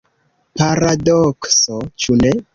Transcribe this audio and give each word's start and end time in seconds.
Paradokso, 0.61 1.79
ĉu 2.05 2.19
ne? 2.25 2.35